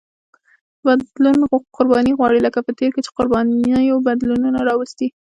بدلون 0.85 1.39
قرباني 1.75 2.11
غواړي 2.19 2.39
لکه 2.45 2.59
په 2.65 2.71
تېر 2.79 2.89
کې 2.95 3.01
چې 3.05 3.15
قربانیو 3.17 4.03
بدلونونه 4.07 4.59
راوستي. 4.69 5.07